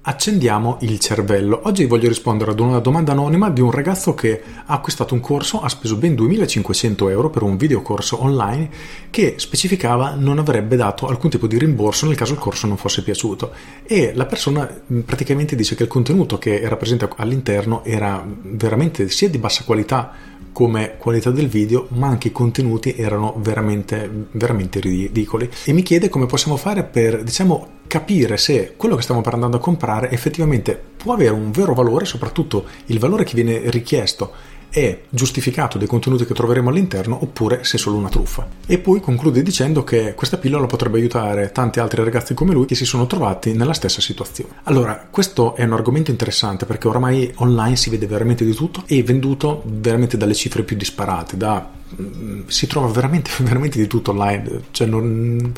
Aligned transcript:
Accendiamo 0.00 0.78
il 0.82 1.00
cervello. 1.00 1.60
Oggi 1.64 1.84
voglio 1.84 2.08
rispondere 2.08 2.52
ad 2.52 2.60
una 2.60 2.78
domanda 2.78 3.12
anonima 3.12 3.50
di 3.50 3.60
un 3.60 3.72
ragazzo 3.72 4.14
che 4.14 4.40
ha 4.64 4.74
acquistato 4.74 5.12
un 5.12 5.20
corso, 5.20 5.60
ha 5.60 5.68
speso 5.68 5.96
ben 5.96 6.14
2500 6.14 7.08
euro 7.08 7.30
per 7.30 7.42
un 7.42 7.56
videocorso 7.56 8.22
online 8.22 8.70
che 9.10 9.34
specificava 9.38 10.14
non 10.14 10.38
avrebbe 10.38 10.76
dato 10.76 11.08
alcun 11.08 11.30
tipo 11.30 11.48
di 11.48 11.58
rimborso 11.58 12.06
nel 12.06 12.14
caso 12.14 12.32
il 12.32 12.38
corso 12.38 12.68
non 12.68 12.76
fosse 12.76 13.02
piaciuto. 13.02 13.50
E 13.82 14.12
la 14.14 14.24
persona 14.24 14.66
praticamente 15.04 15.56
dice 15.56 15.74
che 15.74 15.82
il 15.82 15.88
contenuto 15.88 16.38
che 16.38 16.60
era 16.60 16.76
presente 16.76 17.08
all'interno 17.16 17.84
era 17.84 18.24
veramente 18.42 19.10
sia 19.10 19.28
di 19.28 19.38
bassa 19.38 19.64
qualità 19.64 20.36
come 20.52 20.96
qualità 20.96 21.30
del 21.30 21.48
video, 21.48 21.86
ma 21.90 22.08
anche 22.08 22.28
i 22.28 22.32
contenuti 22.32 22.94
erano 22.96 23.34
veramente, 23.38 24.26
veramente 24.32 24.80
ridicoli. 24.80 25.48
E 25.64 25.72
mi 25.72 25.82
chiede 25.82 26.08
come 26.08 26.26
possiamo 26.26 26.56
fare 26.56 26.82
per, 26.82 27.22
diciamo, 27.22 27.76
capire 27.88 28.36
se 28.36 28.74
quello 28.76 28.94
che 28.94 29.02
stiamo 29.02 29.20
andando 29.24 29.56
a 29.56 29.60
comprare 29.60 30.10
effettivamente 30.10 30.80
può 30.96 31.14
avere 31.14 31.32
un 31.32 31.50
vero 31.50 31.74
valore, 31.74 32.04
soprattutto 32.04 32.66
il 32.86 33.00
valore 33.00 33.24
che 33.24 33.34
viene 33.34 33.62
richiesto 33.70 34.32
è 34.70 35.00
giustificato 35.08 35.78
dai 35.78 35.86
contenuti 35.86 36.26
che 36.26 36.34
troveremo 36.34 36.68
all'interno 36.68 37.18
oppure 37.22 37.64
se 37.64 37.76
è 37.76 37.80
solo 37.80 37.96
una 37.96 38.08
truffa. 38.08 38.46
E 38.66 38.78
poi 38.78 39.00
conclude 39.00 39.42
dicendo 39.42 39.82
che 39.82 40.14
questa 40.14 40.36
pillola 40.36 40.66
potrebbe 40.66 40.98
aiutare 40.98 41.52
tanti 41.52 41.80
altri 41.80 42.04
ragazzi 42.04 42.34
come 42.34 42.52
lui 42.52 42.66
che 42.66 42.74
si 42.74 42.84
sono 42.84 43.06
trovati 43.06 43.54
nella 43.54 43.72
stessa 43.72 44.00
situazione. 44.00 44.56
Allora, 44.64 45.06
questo 45.10 45.54
è 45.54 45.64
un 45.64 45.72
argomento 45.72 46.10
interessante 46.10 46.66
perché 46.66 46.88
oramai 46.88 47.32
online 47.36 47.76
si 47.76 47.90
vede 47.90 48.06
veramente 48.06 48.44
di 48.44 48.54
tutto 48.54 48.82
e 48.86 49.02
venduto 49.02 49.62
veramente 49.64 50.16
dalle 50.16 50.34
cifre 50.34 50.62
più 50.62 50.76
disparate, 50.76 51.36
da, 51.36 51.70
mm, 52.00 52.46
si 52.46 52.66
trova 52.66 52.88
veramente, 52.88 53.30
veramente 53.42 53.78
di 53.78 53.86
tutto 53.86 54.10
online, 54.10 54.64
cioè 54.70 54.86
non, 54.86 55.54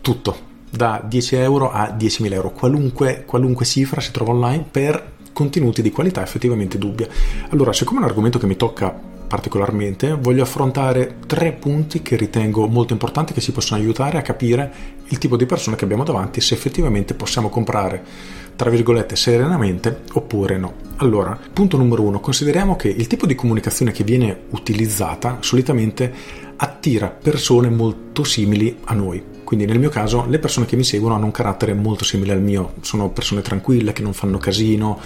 tutto, 0.00 0.45
da 0.70 1.02
10 1.04 1.36
euro 1.36 1.70
a 1.70 1.94
10.000 1.96 2.32
euro, 2.32 2.50
qualunque, 2.50 3.24
qualunque 3.24 3.64
cifra 3.64 4.00
si 4.00 4.10
trova 4.10 4.32
online 4.32 4.64
per 4.70 5.14
contenuti 5.32 5.82
di 5.82 5.90
qualità 5.90 6.22
effettivamente 6.22 6.78
dubbia. 6.78 7.06
Allora, 7.50 7.72
siccome 7.72 7.98
è 7.98 8.02
un 8.02 8.08
argomento 8.08 8.38
che 8.38 8.46
mi 8.46 8.56
tocca 8.56 9.14
particolarmente, 9.26 10.16
voglio 10.18 10.42
affrontare 10.42 11.16
tre 11.26 11.52
punti 11.52 12.00
che 12.00 12.16
ritengo 12.16 12.66
molto 12.68 12.92
importanti 12.92 13.32
che 13.32 13.40
ci 13.40 13.52
possono 13.52 13.80
aiutare 13.80 14.18
a 14.18 14.22
capire 14.22 14.72
il 15.08 15.18
tipo 15.18 15.36
di 15.36 15.46
persone 15.46 15.76
che 15.76 15.84
abbiamo 15.84 16.04
davanti 16.04 16.40
se 16.40 16.54
effettivamente 16.54 17.14
possiamo 17.14 17.48
comprare, 17.48 18.02
tra 18.54 18.70
virgolette, 18.70 19.16
serenamente 19.16 20.02
oppure 20.12 20.56
no. 20.56 20.74
Allora, 20.96 21.38
punto 21.52 21.76
numero 21.76 22.02
uno, 22.02 22.20
consideriamo 22.20 22.76
che 22.76 22.88
il 22.88 23.06
tipo 23.06 23.26
di 23.26 23.34
comunicazione 23.34 23.92
che 23.92 24.04
viene 24.04 24.44
utilizzata 24.50 25.38
solitamente 25.40 26.12
attira 26.56 27.08
persone 27.08 27.68
molto 27.68 28.24
simili 28.24 28.78
a 28.84 28.94
noi. 28.94 29.35
Quindi 29.46 29.64
nel 29.64 29.78
mio 29.78 29.90
caso 29.90 30.26
le 30.26 30.40
persone 30.40 30.66
che 30.66 30.74
mi 30.74 30.82
seguono 30.82 31.14
hanno 31.14 31.26
un 31.26 31.30
carattere 31.30 31.72
molto 31.72 32.02
simile 32.02 32.32
al 32.32 32.42
mio, 32.42 32.72
sono 32.80 33.10
persone 33.10 33.42
tranquille 33.42 33.92
che 33.92 34.02
non 34.02 34.12
fanno 34.12 34.38
casino, 34.38 34.98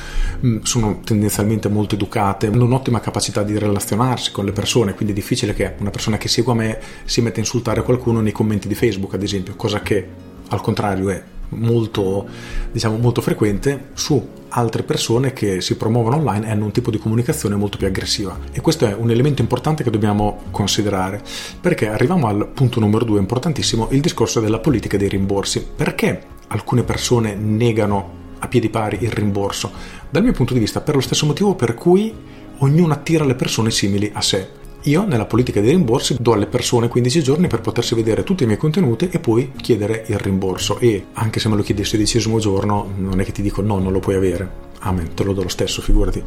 mm, 0.42 0.60
sono 0.62 1.00
tendenzialmente 1.04 1.68
molto 1.68 1.94
educate, 1.94 2.46
hanno 2.46 2.64
un'ottima 2.64 3.00
capacità 3.00 3.42
di 3.42 3.58
relazionarsi 3.58 4.32
con 4.32 4.46
le 4.46 4.52
persone, 4.52 4.94
quindi 4.94 5.12
è 5.12 5.14
difficile 5.14 5.52
che 5.52 5.74
una 5.76 5.90
persona 5.90 6.16
che 6.16 6.28
segue 6.28 6.52
a 6.52 6.56
me 6.56 6.80
si 7.04 7.20
metta 7.20 7.36
a 7.36 7.40
insultare 7.40 7.82
qualcuno 7.82 8.22
nei 8.22 8.32
commenti 8.32 8.66
di 8.66 8.74
Facebook, 8.74 9.12
ad 9.12 9.22
esempio, 9.22 9.56
cosa 9.56 9.80
che 9.80 10.08
al 10.48 10.62
contrario 10.62 11.10
è 11.10 11.22
molto, 11.50 12.26
diciamo, 12.70 12.96
molto 12.96 13.20
frequente 13.20 13.88
su 13.94 14.38
altre 14.48 14.82
persone 14.82 15.32
che 15.32 15.60
si 15.60 15.76
promuovono 15.76 16.16
online 16.16 16.46
e 16.46 16.50
hanno 16.50 16.64
un 16.64 16.72
tipo 16.72 16.90
di 16.90 16.98
comunicazione 16.98 17.54
molto 17.54 17.78
più 17.78 17.86
aggressiva. 17.86 18.38
E 18.52 18.60
questo 18.60 18.86
è 18.86 18.94
un 18.94 19.10
elemento 19.10 19.42
importante 19.42 19.84
che 19.84 19.90
dobbiamo 19.90 20.42
considerare, 20.50 21.22
perché 21.60 21.88
arriviamo 21.88 22.26
al 22.26 22.48
punto 22.48 22.80
numero 22.80 23.04
due, 23.04 23.18
importantissimo, 23.18 23.88
il 23.90 24.00
discorso 24.00 24.40
della 24.40 24.58
politica 24.58 24.96
dei 24.96 25.08
rimborsi. 25.08 25.64
Perché 25.74 26.22
alcune 26.48 26.82
persone 26.82 27.34
negano 27.34 28.18
a 28.38 28.48
piedi 28.48 28.68
pari 28.68 28.98
il 29.02 29.12
rimborso? 29.12 29.70
Dal 30.10 30.22
mio 30.22 30.32
punto 30.32 30.54
di 30.54 30.60
vista, 30.60 30.80
per 30.80 30.94
lo 30.94 31.00
stesso 31.00 31.26
motivo 31.26 31.54
per 31.54 31.74
cui 31.74 32.12
ognuno 32.58 32.92
attira 32.92 33.24
le 33.24 33.34
persone 33.34 33.70
simili 33.70 34.10
a 34.12 34.20
sé. 34.20 34.58
Io 34.84 35.04
nella 35.04 35.26
politica 35.26 35.60
dei 35.60 35.72
rimborsi 35.72 36.16
do 36.18 36.32
alle 36.32 36.46
persone 36.46 36.88
15 36.88 37.22
giorni 37.22 37.48
per 37.48 37.60
potersi 37.60 37.94
vedere 37.94 38.24
tutti 38.24 38.44
i 38.44 38.46
miei 38.46 38.58
contenuti 38.58 39.10
e 39.10 39.18
poi 39.18 39.52
chiedere 39.60 40.04
il 40.06 40.18
rimborso 40.18 40.78
e 40.78 41.08
anche 41.12 41.38
se 41.38 41.50
me 41.50 41.56
lo 41.56 41.62
chiedi 41.62 41.82
il 41.82 41.86
sedicesimo 41.86 42.38
giorno 42.38 42.90
non 42.96 43.20
è 43.20 43.24
che 43.24 43.32
ti 43.32 43.42
dico 43.42 43.60
no, 43.60 43.78
non 43.78 43.92
lo 43.92 43.98
puoi 43.98 44.14
avere. 44.14 44.69
Amen, 44.80 45.14
te 45.14 45.24
lo 45.24 45.32
do 45.32 45.42
lo 45.42 45.48
stesso, 45.48 45.82
figurati. 45.82 46.22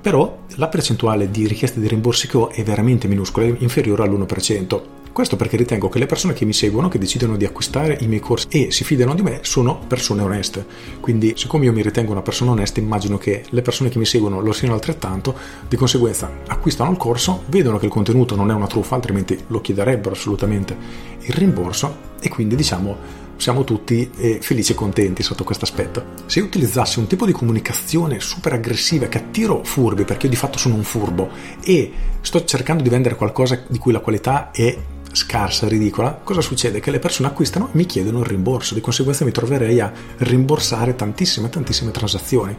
Però 0.00 0.44
la 0.56 0.68
percentuale 0.68 1.30
di 1.30 1.46
richieste 1.46 1.80
di 1.80 1.88
rimborsi 1.88 2.28
che 2.28 2.36
ho 2.36 2.50
è 2.50 2.62
veramente 2.62 3.08
minuscola, 3.08 3.46
è 3.46 3.54
inferiore 3.58 4.02
all'1%. 4.04 4.80
Questo 5.16 5.36
perché 5.36 5.56
ritengo 5.56 5.88
che 5.88 5.98
le 5.98 6.04
persone 6.04 6.34
che 6.34 6.44
mi 6.44 6.52
seguono, 6.52 6.88
che 6.88 6.98
decidono 6.98 7.38
di 7.38 7.46
acquistare 7.46 7.96
i 8.02 8.06
miei 8.06 8.20
corsi 8.20 8.48
e 8.50 8.70
si 8.70 8.84
fidano 8.84 9.14
di 9.14 9.22
me, 9.22 9.38
sono 9.40 9.80
persone 9.88 10.20
oneste. 10.20 10.64
Quindi, 11.00 11.32
siccome 11.36 11.64
io 11.64 11.72
mi 11.72 11.82
ritengo 11.82 12.12
una 12.12 12.20
persona 12.20 12.50
onesta, 12.50 12.80
immagino 12.80 13.16
che 13.16 13.42
le 13.48 13.62
persone 13.62 13.88
che 13.88 13.98
mi 13.98 14.04
seguono 14.04 14.40
lo 14.40 14.52
siano 14.52 14.74
altrettanto, 14.74 15.34
di 15.66 15.76
conseguenza 15.76 16.30
acquistano 16.46 16.90
il 16.90 16.98
corso, 16.98 17.44
vedono 17.46 17.78
che 17.78 17.86
il 17.86 17.90
contenuto 17.90 18.36
non 18.36 18.50
è 18.50 18.54
una 18.54 18.66
truffa, 18.66 18.94
altrimenti 18.94 19.42
lo 19.46 19.62
chiederebbero 19.62 20.14
assolutamente 20.14 20.76
il 21.20 21.34
rimborso 21.34 22.14
e 22.20 22.28
quindi 22.28 22.54
diciamo 22.54 23.24
siamo 23.36 23.64
tutti 23.64 24.10
eh, 24.16 24.38
felici 24.40 24.72
e 24.72 24.74
contenti 24.74 25.22
sotto 25.22 25.44
questo 25.44 25.64
aspetto. 25.64 26.04
Se 26.26 26.38
io 26.38 26.46
utilizzassi 26.46 26.98
un 26.98 27.06
tipo 27.06 27.26
di 27.26 27.32
comunicazione 27.32 28.20
super 28.20 28.52
aggressiva 28.52 29.06
che 29.06 29.18
attiro 29.18 29.62
furbi, 29.64 30.04
perché 30.04 30.26
io 30.26 30.32
di 30.32 30.36
fatto 30.36 30.58
sono 30.58 30.74
un 30.74 30.82
furbo, 30.82 31.28
e 31.62 31.92
sto 32.20 32.44
cercando 32.44 32.82
di 32.82 32.88
vendere 32.88 33.14
qualcosa 33.14 33.62
di 33.68 33.78
cui 33.78 33.92
la 33.92 34.00
qualità 34.00 34.50
è 34.50 34.76
scarsa, 35.12 35.66
ridicola, 35.66 36.20
cosa 36.22 36.40
succede? 36.42 36.80
Che 36.80 36.90
le 36.90 36.98
persone 36.98 37.28
acquistano 37.28 37.68
e 37.68 37.70
mi 37.72 37.86
chiedono 37.86 38.20
il 38.20 38.26
rimborso, 38.26 38.74
di 38.74 38.80
conseguenza 38.80 39.24
mi 39.24 39.32
troverei 39.32 39.80
a 39.80 39.92
rimborsare 40.18 40.94
tantissime, 40.94 41.48
tantissime 41.48 41.90
transazioni, 41.90 42.54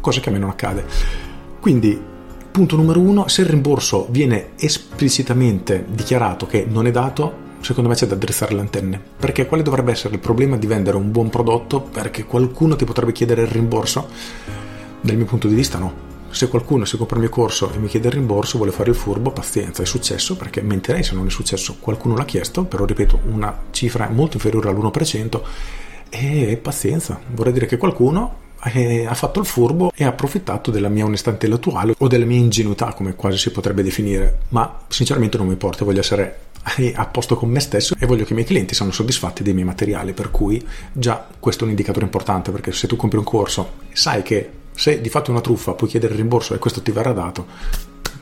cosa 0.00 0.20
che 0.20 0.28
a 0.28 0.32
me 0.32 0.38
non 0.38 0.50
accade. 0.50 0.84
Quindi, 1.60 2.00
punto 2.50 2.76
numero 2.76 3.00
uno, 3.00 3.26
se 3.26 3.42
il 3.42 3.48
rimborso 3.48 4.06
viene 4.10 4.50
esplicitamente 4.56 5.84
dichiarato 5.88 6.46
che 6.46 6.64
non 6.68 6.86
è 6.86 6.92
dato, 6.92 7.44
secondo 7.66 7.88
me 7.88 7.96
c'è 7.96 8.06
da 8.06 8.14
drizzare 8.14 8.54
le 8.54 8.60
antenne. 8.60 9.00
Perché 9.18 9.46
quale 9.46 9.62
dovrebbe 9.62 9.90
essere 9.90 10.14
il 10.14 10.20
problema 10.20 10.56
di 10.56 10.66
vendere 10.66 10.96
un 10.96 11.10
buon 11.10 11.30
prodotto 11.30 11.80
perché 11.80 12.24
qualcuno 12.24 12.76
ti 12.76 12.84
potrebbe 12.84 13.12
chiedere 13.12 13.42
il 13.42 13.48
rimborso? 13.48 14.08
Dal 15.00 15.16
mio 15.16 15.26
punto 15.26 15.48
di 15.48 15.54
vista 15.54 15.78
no 15.78 16.04
se 16.30 16.48
qualcuno 16.48 16.84
si 16.84 16.98
compra 16.98 17.16
il 17.16 17.22
mio 17.22 17.30
corso 17.30 17.72
e 17.72 17.78
mi 17.78 17.86
chiede 17.88 18.08
il 18.08 18.14
rimborso, 18.14 18.58
vuole 18.58 18.70
fare 18.70 18.90
il 18.90 18.96
furbo, 18.96 19.30
pazienza, 19.30 19.82
è 19.82 19.86
successo 19.86 20.36
perché 20.36 20.60
mentirei 20.60 21.02
se 21.02 21.14
non 21.14 21.26
è 21.26 21.30
successo. 21.30 21.76
Qualcuno 21.80 22.14
l'ha 22.14 22.26
chiesto, 22.26 22.64
però 22.64 22.84
ripeto, 22.84 23.20
una 23.30 23.58
cifra 23.70 24.10
molto 24.10 24.36
inferiore 24.36 24.68
all'1% 24.68 25.40
e 26.10 26.58
pazienza. 26.60 27.18
Vorrei 27.32 27.54
dire 27.54 27.64
che 27.64 27.78
qualcuno 27.78 28.44
ha 28.58 29.14
fatto 29.14 29.40
il 29.40 29.46
furbo 29.46 29.92
e 29.94 30.04
ha 30.04 30.08
approfittato 30.08 30.70
della 30.70 30.88
mia 30.88 31.04
onestà 31.04 31.30
intellettuale 31.30 31.94
o 31.96 32.06
della 32.06 32.26
mia 32.26 32.38
ingenuità, 32.38 32.92
come 32.92 33.14
quasi 33.14 33.38
si 33.38 33.50
potrebbe 33.50 33.82
definire. 33.82 34.40
Ma 34.48 34.80
sinceramente 34.88 35.38
non 35.38 35.46
mi 35.46 35.52
importa, 35.54 35.84
voglio 35.86 36.00
essere 36.00 36.45
a 36.94 37.06
posto 37.06 37.36
con 37.36 37.48
me 37.48 37.60
stesso 37.60 37.94
e 37.98 38.06
voglio 38.06 38.24
che 38.24 38.32
i 38.32 38.34
miei 38.34 38.46
clienti 38.46 38.74
siano 38.74 38.90
soddisfatti 38.90 39.42
dei 39.42 39.52
miei 39.52 39.66
materiali, 39.66 40.12
per 40.12 40.30
cui 40.30 40.64
già 40.92 41.26
questo 41.38 41.62
è 41.62 41.64
un 41.64 41.70
indicatore 41.70 42.04
importante 42.04 42.50
perché 42.50 42.72
se 42.72 42.86
tu 42.86 42.96
compri 42.96 43.18
un 43.18 43.24
corso 43.24 43.74
sai 43.92 44.22
che 44.22 44.50
se 44.74 45.00
di 45.00 45.08
fatto 45.08 45.28
è 45.28 45.30
una 45.30 45.40
truffa 45.40 45.72
puoi 45.72 45.88
chiedere 45.88 46.12
il 46.12 46.20
rimborso 46.20 46.54
e 46.54 46.58
questo 46.58 46.82
ti 46.82 46.90
verrà 46.90 47.12
dato, 47.12 47.46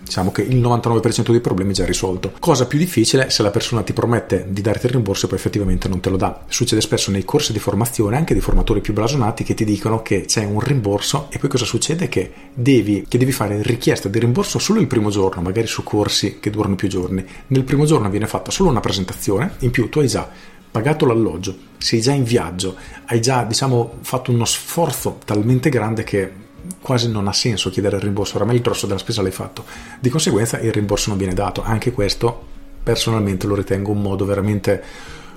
diciamo 0.04 0.30
che 0.30 0.42
il 0.42 0.60
99% 0.60 1.30
dei 1.30 1.40
problemi 1.40 1.72
è 1.72 1.74
già 1.74 1.84
risolto. 1.84 2.32
Cosa 2.38 2.66
più 2.66 2.78
difficile 2.78 3.30
se 3.30 3.42
la 3.42 3.50
persona 3.50 3.82
ti 3.82 3.92
promette 3.92 4.46
di 4.48 4.60
darti 4.60 4.86
il 4.86 4.92
rimborso 4.92 5.24
e 5.24 5.28
poi 5.28 5.38
effettivamente 5.38 5.88
non 5.88 6.00
te 6.00 6.10
lo 6.10 6.16
dà. 6.16 6.44
Succede 6.48 6.80
spesso 6.80 7.10
nei 7.10 7.24
corsi 7.24 7.52
di 7.52 7.58
formazione, 7.58 8.16
anche 8.16 8.34
di 8.34 8.40
formatori 8.40 8.80
più 8.80 8.92
blasonati, 8.92 9.44
che 9.44 9.54
ti 9.54 9.64
dicono 9.64 10.02
che 10.02 10.24
c'è 10.26 10.44
un 10.44 10.60
rimborso 10.60 11.28
e 11.30 11.38
poi 11.38 11.48
cosa 11.48 11.64
succede? 11.64 12.08
Che 12.08 12.32
devi, 12.52 13.06
che 13.08 13.18
devi 13.18 13.32
fare 13.32 13.62
richiesta 13.62 14.08
di 14.08 14.18
rimborso 14.18 14.58
solo 14.58 14.80
il 14.80 14.86
primo 14.86 15.10
giorno, 15.10 15.42
magari 15.42 15.66
su 15.66 15.82
corsi 15.82 16.38
che 16.38 16.50
durano 16.50 16.74
più 16.74 16.88
giorni. 16.88 17.24
Nel 17.48 17.64
primo 17.64 17.86
giorno 17.86 18.10
viene 18.10 18.26
fatta 18.26 18.50
solo 18.50 18.70
una 18.70 18.80
presentazione, 18.80 19.54
in 19.60 19.70
più 19.70 19.88
tu 19.88 20.00
hai 20.00 20.08
già 20.08 20.28
pagato 20.70 21.06
l'alloggio, 21.06 21.56
sei 21.78 22.00
già 22.00 22.12
in 22.12 22.24
viaggio, 22.24 22.76
hai 23.06 23.20
già 23.20 23.44
diciamo 23.44 23.98
fatto 24.00 24.32
uno 24.32 24.44
sforzo 24.44 25.18
talmente 25.24 25.68
grande 25.68 26.02
che 26.02 26.32
quasi 26.80 27.10
non 27.10 27.28
ha 27.28 27.32
senso 27.32 27.70
chiedere 27.70 27.96
il 27.96 28.02
rimborso, 28.02 28.36
oramai 28.36 28.56
il 28.56 28.62
grosso 28.62 28.86
della 28.86 28.98
spesa 28.98 29.22
l'hai 29.22 29.30
fatto. 29.30 29.64
Di 30.00 30.08
conseguenza 30.08 30.58
il 30.58 30.72
rimborso 30.72 31.08
non 31.08 31.18
viene 31.18 31.34
dato. 31.34 31.62
Anche 31.62 31.92
questo 31.92 32.52
personalmente 32.82 33.46
lo 33.46 33.54
ritengo 33.54 33.90
un 33.90 34.02
modo 34.02 34.24
veramente 34.24 34.82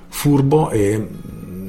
furbo 0.10 0.70
e 0.70 1.08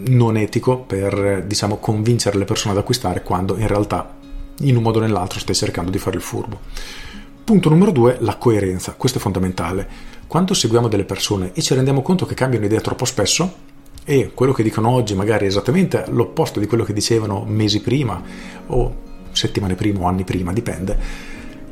non 0.08 0.36
etico 0.36 0.78
per 0.78 1.44
diciamo 1.46 1.76
convincere 1.78 2.38
le 2.38 2.44
persone 2.44 2.72
ad 2.72 2.80
acquistare 2.80 3.22
quando 3.22 3.56
in 3.56 3.66
realtà 3.66 4.16
in 4.60 4.76
un 4.76 4.82
modo 4.82 4.98
o 4.98 5.00
nell'altro 5.00 5.38
stai 5.38 5.54
cercando 5.54 5.90
di 5.90 5.98
fare 5.98 6.16
il 6.16 6.22
furbo. 6.22 6.60
Punto 7.44 7.68
numero 7.70 7.92
due, 7.92 8.16
la 8.20 8.36
coerenza. 8.36 8.92
Questo 8.92 9.18
è 9.18 9.20
fondamentale. 9.20 9.88
Quando 10.26 10.52
seguiamo 10.52 10.88
delle 10.88 11.04
persone 11.04 11.52
e 11.54 11.62
ci 11.62 11.74
rendiamo 11.74 12.02
conto 12.02 12.26
che 12.26 12.34
cambiano 12.34 12.66
idea 12.66 12.80
troppo 12.80 13.06
spesso, 13.06 13.66
e 14.04 14.32
quello 14.32 14.52
che 14.52 14.62
dicono 14.62 14.88
oggi 14.88 15.14
magari 15.14 15.44
è 15.44 15.48
esattamente 15.48 16.04
l'opposto 16.08 16.60
di 16.60 16.66
quello 16.66 16.82
che 16.82 16.94
dicevano 16.94 17.44
mesi 17.46 17.82
prima 17.82 18.22
o 18.68 18.94
settimane 19.32 19.74
prima 19.74 20.00
o 20.00 20.06
anni 20.06 20.24
prima, 20.24 20.52
dipende. 20.52 20.98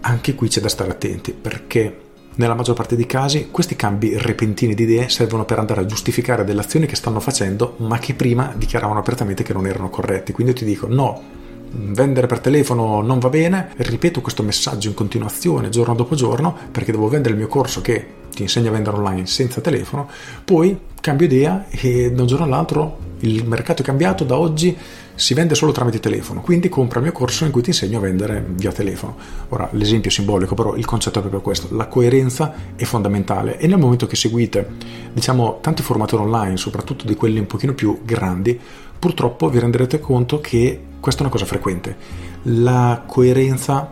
Anche 0.00 0.34
qui 0.34 0.48
c'è 0.48 0.60
da 0.60 0.68
stare 0.68 0.90
attenti 0.90 1.32
perché 1.32 2.04
nella 2.36 2.54
maggior 2.54 2.74
parte 2.74 2.96
dei 2.96 3.06
casi 3.06 3.48
questi 3.50 3.76
cambi 3.76 4.16
repentini 4.18 4.74
di 4.74 4.82
idee 4.82 5.08
servono 5.08 5.44
per 5.44 5.58
andare 5.58 5.80
a 5.80 5.86
giustificare 5.86 6.44
delle 6.44 6.60
azioni 6.60 6.86
che 6.86 6.94
stanno 6.94 7.18
facendo 7.18 7.76
ma 7.78 7.98
che 7.98 8.14
prima 8.14 8.52
dichiaravano 8.54 8.98
apertamente 8.98 9.42
che 9.42 9.52
non 9.52 9.66
erano 9.66 9.88
corretti. 9.88 10.32
Quindi 10.32 10.52
io 10.52 10.58
ti 10.58 10.64
dico 10.64 10.86
no, 10.86 11.22
vendere 11.70 12.26
per 12.26 12.40
telefono 12.40 13.00
non 13.00 13.18
va 13.18 13.28
bene, 13.30 13.72
ripeto 13.76 14.20
questo 14.20 14.42
messaggio 14.42 14.88
in 14.88 14.94
continuazione 14.94 15.70
giorno 15.70 15.94
dopo 15.94 16.14
giorno 16.14 16.56
perché 16.70 16.92
devo 16.92 17.08
vendere 17.08 17.34
il 17.34 17.40
mio 17.40 17.48
corso 17.48 17.80
che 17.80 18.06
ti 18.34 18.42
insegna 18.42 18.68
a 18.68 18.72
vendere 18.72 18.96
online 18.96 19.26
senza 19.26 19.60
telefono, 19.60 20.08
poi 20.44 20.78
cambio 21.00 21.26
idea 21.26 21.66
e 21.70 22.12
da 22.12 22.20
un 22.20 22.28
giorno 22.28 22.44
all'altro 22.44 23.05
il 23.20 23.46
mercato 23.46 23.82
è 23.82 23.84
cambiato, 23.84 24.24
da 24.24 24.38
oggi 24.38 24.76
si 25.14 25.32
vende 25.32 25.54
solo 25.54 25.72
tramite 25.72 25.98
telefono, 26.00 26.42
quindi 26.42 26.68
compra 26.68 26.98
il 26.98 27.04
mio 27.04 27.14
corso 27.14 27.44
in 27.44 27.50
cui 27.50 27.62
ti 27.62 27.70
insegno 27.70 27.98
a 27.98 28.02
vendere 28.02 28.44
via 28.46 28.72
telefono. 28.72 29.16
Ora, 29.48 29.68
l'esempio 29.72 30.10
è 30.10 30.12
simbolico, 30.12 30.54
però 30.54 30.76
il 30.76 30.84
concetto 30.84 31.18
è 31.18 31.20
proprio 31.20 31.40
questo, 31.40 31.74
la 31.74 31.86
coerenza 31.86 32.54
è 32.76 32.84
fondamentale 32.84 33.58
e 33.58 33.66
nel 33.66 33.78
momento 33.78 34.06
che 34.06 34.16
seguite, 34.16 34.68
diciamo, 35.12 35.58
tanti 35.60 35.82
formatori 35.82 36.22
online, 36.22 36.56
soprattutto 36.56 37.06
di 37.06 37.14
quelli 37.14 37.38
un 37.38 37.46
pochino 37.46 37.72
più 37.72 38.00
grandi, 38.04 38.58
purtroppo 38.98 39.48
vi 39.48 39.58
renderete 39.58 40.00
conto 40.00 40.40
che 40.40 40.80
questa 41.00 41.22
è 41.22 41.24
una 41.24 41.32
cosa 41.32 41.46
frequente. 41.46 41.96
La 42.42 43.04
coerenza 43.06 43.90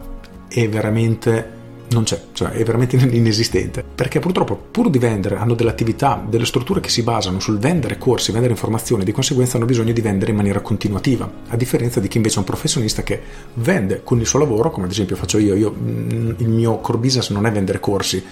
è 0.48 0.68
veramente 0.68 1.53
non 1.94 2.02
c'è, 2.04 2.20
cioè 2.32 2.50
è 2.50 2.62
veramente 2.64 2.96
inesistente, 2.96 3.82
perché 3.82 4.18
purtroppo 4.18 4.54
pur 4.56 4.90
di 4.90 4.98
vendere 4.98 5.36
hanno 5.36 5.54
delle 5.54 5.70
attività, 5.70 6.22
delle 6.28 6.44
strutture 6.44 6.80
che 6.80 6.90
si 6.90 7.02
basano 7.02 7.40
sul 7.40 7.58
vendere 7.58 7.96
corsi, 7.96 8.32
vendere 8.32 8.52
informazioni, 8.52 9.04
di 9.04 9.12
conseguenza 9.12 9.56
hanno 9.56 9.64
bisogno 9.64 9.92
di 9.92 10.00
vendere 10.02 10.32
in 10.32 10.36
maniera 10.36 10.60
continuativa, 10.60 11.30
a 11.48 11.56
differenza 11.56 12.00
di 12.00 12.08
chi 12.08 12.18
invece 12.18 12.36
è 12.36 12.38
un 12.40 12.44
professionista 12.44 13.02
che 13.02 13.20
vende 13.54 14.02
con 14.04 14.20
il 14.20 14.26
suo 14.26 14.40
lavoro, 14.40 14.70
come 14.70 14.84
ad 14.84 14.92
esempio 14.92 15.16
faccio 15.16 15.38
io, 15.38 15.54
io 15.54 15.72
mm, 15.72 16.32
il 16.38 16.48
mio 16.48 16.78
core 16.78 16.98
business 16.98 17.30
non 17.30 17.46
è 17.46 17.52
vendere 17.52 17.80
corsi, 17.80 18.22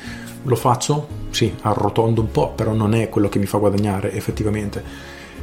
lo 0.43 0.57
faccio, 0.57 1.07
sì, 1.31 1.55
arrotondo 1.63 2.21
un 2.21 2.31
po', 2.31 2.51
però 2.51 2.73
non 2.73 2.95
è 2.95 3.09
quello 3.09 3.29
che 3.29 3.39
mi 3.39 3.47
fa 3.47 3.59
guadagnare 3.59 4.13
effettivamente. 4.13 4.83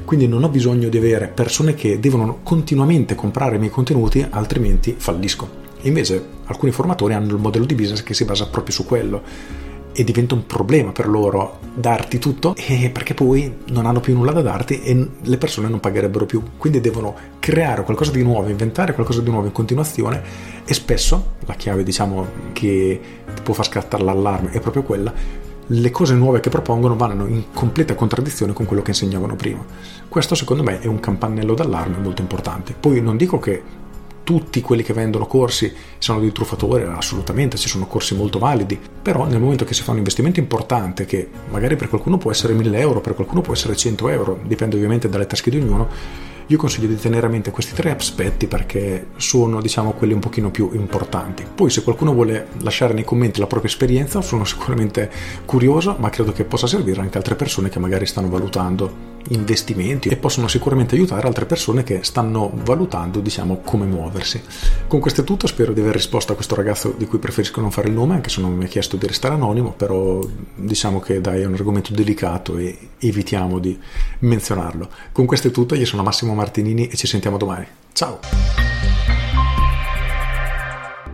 Quindi 0.03 0.27
non 0.27 0.43
ho 0.43 0.49
bisogno 0.49 0.89
di 0.89 0.97
avere 0.97 1.27
persone 1.27 1.75
che 1.75 1.99
devono 1.99 2.39
continuamente 2.43 3.15
comprare 3.15 3.55
i 3.55 3.59
miei 3.59 3.71
contenuti, 3.71 4.25
altrimenti 4.29 4.95
fallisco. 4.97 5.68
Invece 5.81 6.23
alcuni 6.45 6.71
formatori 6.71 7.13
hanno 7.13 7.33
il 7.33 7.39
modello 7.39 7.65
di 7.65 7.75
business 7.75 8.03
che 8.03 8.13
si 8.13 8.25
basa 8.25 8.47
proprio 8.47 8.73
su 8.73 8.85
quello 8.85 9.21
e 9.91 10.03
diventa 10.03 10.35
un 10.35 10.45
problema 10.45 10.91
per 10.91 11.07
loro 11.07 11.59
darti 11.73 12.19
tutto 12.19 12.55
perché 12.93 13.13
poi 13.13 13.53
non 13.69 13.85
hanno 13.85 13.99
più 13.99 14.13
nulla 14.13 14.31
da 14.31 14.41
darti 14.41 14.81
e 14.81 15.09
le 15.21 15.37
persone 15.37 15.67
non 15.67 15.79
pagherebbero 15.79 16.25
più. 16.25 16.41
Quindi 16.57 16.79
devono 16.79 17.15
creare 17.39 17.83
qualcosa 17.83 18.11
di 18.11 18.23
nuovo, 18.23 18.49
inventare 18.49 18.93
qualcosa 18.93 19.21
di 19.21 19.29
nuovo 19.29 19.47
in 19.47 19.51
continuazione 19.51 20.21
e 20.65 20.73
spesso 20.73 21.35
la 21.45 21.55
chiave 21.55 21.83
diciamo 21.83 22.27
che 22.53 22.99
può 23.41 23.53
far 23.53 23.65
scattare 23.65 24.03
l'allarme 24.03 24.51
è 24.51 24.59
proprio 24.59 24.83
quella 24.83 25.13
le 25.71 25.91
cose 25.91 26.15
nuove 26.15 26.39
che 26.39 26.49
propongono 26.49 26.95
vanno 26.95 27.27
in 27.27 27.43
completa 27.53 27.93
contraddizione 27.93 28.53
con 28.53 28.65
quello 28.65 28.81
che 28.81 28.91
insegnavano 28.91 29.35
prima. 29.35 29.63
Questo 30.07 30.33
secondo 30.33 30.63
me 30.63 30.79
è 30.79 30.87
un 30.87 30.99
campanello 30.99 31.53
d'allarme 31.53 31.97
molto 31.97 32.21
importante. 32.21 32.73
Poi 32.79 33.01
non 33.01 33.17
dico 33.17 33.37
che 33.37 33.61
tutti 34.29 34.61
quelli 34.61 34.83
che 34.83 34.93
vendono 34.93 35.25
corsi 35.25 35.73
sono 35.97 36.19
dei 36.19 36.31
truffatori, 36.31 36.83
assolutamente, 36.83 37.57
ci 37.57 37.67
sono 37.67 37.87
corsi 37.87 38.13
molto 38.13 38.37
validi, 38.37 38.79
però 39.01 39.25
nel 39.25 39.39
momento 39.39 39.65
che 39.65 39.73
si 39.73 39.81
fa 39.81 39.89
un 39.89 39.97
investimento 39.97 40.39
importante, 40.39 41.05
che 41.05 41.27
magari 41.49 41.75
per 41.75 41.89
qualcuno 41.89 42.19
può 42.19 42.29
essere 42.29 42.53
1000 42.53 42.77
euro, 42.77 43.01
per 43.01 43.15
qualcuno 43.15 43.41
può 43.41 43.53
essere 43.53 43.75
100 43.75 44.07
euro, 44.09 44.39
dipende 44.43 44.75
ovviamente 44.75 45.09
dalle 45.09 45.25
tasche 45.25 45.49
di 45.49 45.57
ognuno, 45.57 45.87
io 46.45 46.57
consiglio 46.57 46.87
di 46.87 46.95
tenere 46.95 47.25
a 47.25 47.29
mente 47.29 47.49
questi 47.49 47.73
tre 47.73 47.89
aspetti 47.89 48.45
perché 48.45 49.07
sono 49.15 49.61
diciamo 49.61 49.93
quelli 49.93 50.13
un 50.13 50.19
pochino 50.19 50.51
più 50.51 50.69
importanti. 50.73 51.43
Poi 51.53 51.71
se 51.71 51.81
qualcuno 51.81 52.13
vuole 52.13 52.49
lasciare 52.61 52.93
nei 52.93 53.03
commenti 53.03 53.39
la 53.39 53.47
propria 53.47 53.69
esperienza 53.69 54.21
sono 54.21 54.45
sicuramente 54.45 55.09
curioso 55.45 55.95
ma 55.99 56.09
credo 56.09 56.33
che 56.33 56.45
possa 56.45 56.65
servire 56.65 57.01
anche 57.01 57.17
altre 57.17 57.35
persone 57.35 57.69
che 57.69 57.77
magari 57.77 58.07
stanno 58.07 58.29
valutando 58.29 59.17
investimenti 59.29 60.09
e 60.09 60.15
possono 60.17 60.47
sicuramente 60.47 60.95
aiutare 60.95 61.27
altre 61.27 61.45
persone 61.45 61.83
che 61.83 62.03
stanno 62.03 62.51
valutando 62.63 63.19
diciamo 63.19 63.61
come 63.63 63.85
muoversi. 63.85 64.41
Con 64.87 64.99
questo 64.99 65.21
è 65.21 65.23
tutto 65.23 65.47
spero 65.47 65.73
di 65.73 65.81
aver 65.81 65.93
risposto 65.93 66.31
a 66.31 66.35
questo 66.35 66.55
ragazzo 66.55 66.93
di 66.97 67.05
cui 67.05 67.19
preferisco 67.19 67.61
non 67.61 67.71
fare 67.71 67.87
il 67.87 67.93
nome 67.93 68.15
anche 68.15 68.29
se 68.29 68.41
non 68.41 68.55
mi 68.55 68.65
ha 68.65 68.67
chiesto 68.67 68.97
di 68.97 69.07
restare 69.07 69.33
anonimo 69.33 69.71
però 69.71 70.19
diciamo 70.55 70.99
che 70.99 71.21
dai 71.21 71.41
è 71.41 71.45
un 71.45 71.53
argomento 71.53 71.93
delicato 71.93 72.57
e 72.57 72.77
evitiamo 72.99 73.59
di 73.59 73.77
menzionarlo. 74.19 74.89
Con 75.11 75.25
questo 75.25 75.47
è 75.47 75.51
tutto 75.51 75.75
io 75.75 75.85
sono 75.85 76.03
Massimo 76.03 76.33
Martinini 76.33 76.87
e 76.87 76.95
ci 76.95 77.07
sentiamo 77.07 77.37
domani. 77.37 77.67
Ciao! 77.93 78.19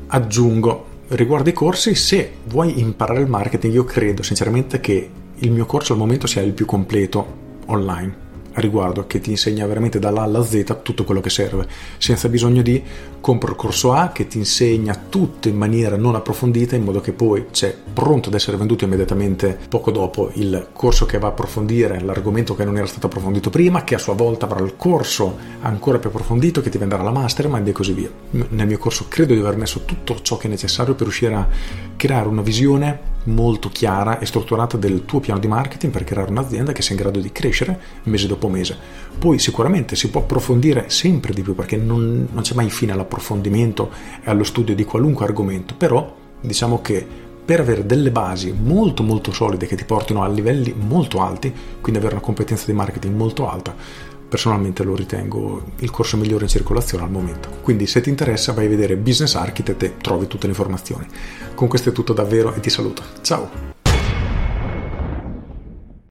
Aggiungo 0.08 0.94
riguardo 1.10 1.50
i 1.50 1.54
corsi 1.54 1.94
se 1.94 2.32
vuoi 2.46 2.80
imparare 2.80 3.22
il 3.22 3.28
marketing 3.28 3.74
io 3.74 3.84
credo 3.84 4.24
sinceramente 4.24 4.80
che 4.80 5.10
il 5.38 5.52
mio 5.52 5.66
corso 5.66 5.94
al 5.94 6.00
momento 6.00 6.26
sia 6.26 6.42
il 6.42 6.54
più 6.54 6.66
completo 6.66 7.44
online 7.66 8.26
a 8.56 8.62
riguardo 8.62 9.06
che 9.06 9.20
ti 9.20 9.32
insegna 9.32 9.66
veramente 9.66 10.00
dall'A 10.00 10.24
alla 10.24 10.44
Z 10.44 10.78
tutto 10.82 11.04
quello 11.04 11.22
che 11.22 11.30
serve, 11.30 11.68
senza 11.98 12.30
bisogno 12.30 12.62
di 12.62 12.82
compro 13.20 13.52
il 13.52 13.58
corso 13.58 13.92
A 13.92 14.10
che 14.10 14.28
ti 14.28 14.38
insegna 14.38 14.96
tutto 15.10 15.48
in 15.48 15.58
maniera 15.58 15.98
non 15.98 16.16
approfondita 16.16 16.76
in 16.76 16.84
modo 16.84 17.02
che 17.02 17.12
poi 17.12 17.48
c'è 17.52 17.76
pronto 17.94 18.30
ad 18.30 18.36
essere 18.36 18.56
venduto 18.56 18.86
immediatamente 18.86 19.58
poco 19.68 19.92
dopo 19.92 20.32
il 20.36 20.68
corso 20.72 21.06
che 21.06 21.18
va 21.18 21.28
a 21.28 21.30
approfondire 21.32 22.00
l'argomento 22.02 22.56
che 22.56 22.64
non 22.64 22.78
era 22.78 22.86
stato 22.86 23.08
approfondito 23.08 23.50
prima, 23.50 23.84
che 23.84 23.96
a 23.96 24.00
sua 24.00 24.14
volta 24.14 24.46
avrà 24.46 24.64
il 24.64 24.76
corso 24.78 25.38
ancora 25.62 26.00
più 26.00 26.10
approfondito 26.10 26.62
che 26.62 26.70
ti 26.70 26.78
venderà 26.78 27.04
la 27.04 27.12
mastermind 27.12 27.68
e 27.68 27.72
così 27.74 27.94
via. 27.94 28.10
Nel 28.30 28.68
mio 28.68 28.78
corso 28.78 29.08
credo 29.10 29.34
di 29.34 29.40
aver 29.40 29.58
messo 29.58 29.84
tutto 29.84 30.22
ciò 30.22 30.38
che 30.38 30.48
è 30.48 30.50
necessario 30.50 30.94
per 30.94 31.04
riuscire 31.04 31.34
a 31.34 31.48
creare 31.98 32.28
una 32.28 32.42
visione 32.42 33.14
molto 33.26 33.70
chiara 33.70 34.20
e 34.20 34.26
strutturata 34.26 34.78
del 34.78 35.06
tuo 35.06 35.20
piano 35.20 35.40
di 35.40 35.48
marketing 35.48 35.92
per 35.92 36.04
creare 36.04 36.32
un'azienda 36.32 36.72
che 36.72 36.82
sia 36.82 36.96
in 36.96 37.02
grado 37.02 37.20
di 37.20 37.32
crescere 37.32 37.80
mese 38.04 38.28
dopo 38.28 38.48
mese. 38.48 38.78
Poi 39.18 39.40
sicuramente 39.40 39.96
si 39.96 40.10
può 40.10 40.22
approfondire 40.22 40.90
sempre 40.90 41.34
di 41.34 41.42
più 41.42 41.56
perché 41.56 41.78
non, 41.78 42.28
non 42.32 42.44
c'è 42.44 42.54
mai 42.54 42.70
fine 42.70 42.92
all'approfondimento 42.92 43.92
e 44.24 44.30
allo 44.30 44.44
studio 44.44 44.76
di 44.76 44.84
qualunque 44.84 45.26
argomento, 45.26 45.76
però 45.76 46.16
diciamo 46.42 46.82
che 46.82 47.24
per 47.46 47.60
avere 47.60 47.86
delle 47.86 48.10
basi 48.10 48.52
molto 48.58 49.04
molto 49.04 49.32
solide 49.32 49.68
che 49.68 49.76
ti 49.76 49.86
portino 49.86 50.24
a 50.24 50.28
livelli 50.28 50.74
molto 50.76 51.22
alti, 51.22 51.54
quindi 51.80 52.00
avere 52.00 52.16
una 52.16 52.24
competenza 52.24 52.66
di 52.66 52.74
marketing 52.74 53.16
molto 53.16 53.48
alta, 53.48 53.76
personalmente 54.36 54.84
lo 54.84 54.96
ritengo 54.96 55.64
il 55.78 55.90
corso 55.92 56.18
migliore 56.18 56.44
in 56.44 56.50
circolazione 56.50 57.06
al 57.06 57.10
momento. 57.10 57.48
Quindi 57.62 57.88
se 57.88 58.02
ti 58.02 58.10
interessa 58.10 58.52
vai 58.52 58.66
a 58.66 58.70
vedere 58.70 58.98
Business 58.98 59.36
Architect 59.36 59.84
e 59.84 59.98
trovi 59.98 60.28
tutte 60.28 60.46
le 60.46 60.52
informazioni. 60.52 61.08
Con 61.56 61.70
questo 61.70 61.90
è 61.90 61.92
tutto 61.94 62.12
davvero 62.12 62.54
e 62.54 62.60
ti 62.60 62.70
saluto. 62.70 63.02
Ciao! 63.22 63.85